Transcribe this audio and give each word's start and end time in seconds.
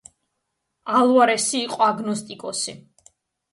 ალვარესი 1.01 1.63
იყო 1.67 1.85
აგნოსტიკოსი. 1.91 2.77